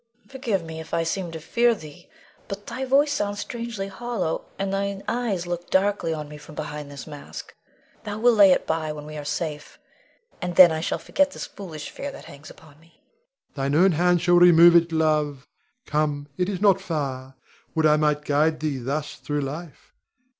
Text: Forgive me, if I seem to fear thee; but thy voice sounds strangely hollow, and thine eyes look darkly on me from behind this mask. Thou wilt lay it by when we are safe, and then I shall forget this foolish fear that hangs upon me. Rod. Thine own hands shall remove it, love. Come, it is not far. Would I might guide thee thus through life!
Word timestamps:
Forgive 0.27 0.63
me, 0.63 0.79
if 0.79 0.95
I 0.95 1.03
seem 1.03 1.31
to 1.31 1.39
fear 1.39 1.75
thee; 1.75 2.09
but 2.47 2.65
thy 2.65 2.85
voice 2.85 3.13
sounds 3.13 3.39
strangely 3.41 3.87
hollow, 3.87 4.45
and 4.57 4.73
thine 4.73 5.03
eyes 5.07 5.45
look 5.45 5.69
darkly 5.69 6.11
on 6.11 6.27
me 6.27 6.37
from 6.39 6.55
behind 6.55 6.89
this 6.89 7.05
mask. 7.05 7.53
Thou 8.03 8.17
wilt 8.17 8.35
lay 8.35 8.51
it 8.51 8.65
by 8.65 8.91
when 8.91 9.05
we 9.05 9.15
are 9.15 9.23
safe, 9.23 9.77
and 10.41 10.55
then 10.55 10.71
I 10.71 10.81
shall 10.81 10.97
forget 10.97 11.29
this 11.29 11.45
foolish 11.45 11.91
fear 11.91 12.11
that 12.13 12.25
hangs 12.25 12.49
upon 12.49 12.79
me. 12.79 13.03
Rod. 13.55 13.63
Thine 13.63 13.75
own 13.75 13.91
hands 13.91 14.23
shall 14.23 14.37
remove 14.39 14.75
it, 14.75 14.91
love. 14.91 15.47
Come, 15.85 16.27
it 16.35 16.49
is 16.49 16.61
not 16.61 16.81
far. 16.81 17.35
Would 17.75 17.85
I 17.85 17.95
might 17.95 18.25
guide 18.25 18.59
thee 18.59 18.77
thus 18.77 19.17
through 19.17 19.41
life! 19.41 19.93